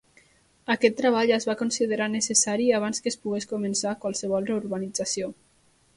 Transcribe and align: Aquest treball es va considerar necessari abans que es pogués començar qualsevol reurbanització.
Aquest 0.75 0.95
treball 1.01 1.33
es 1.35 1.45
va 1.49 1.55
considerar 1.59 2.07
necessari 2.13 2.67
abans 2.79 3.03
que 3.05 3.13
es 3.15 3.19
pogués 3.27 3.49
començar 3.53 3.95
qualsevol 4.07 4.51
reurbanització. 4.53 5.33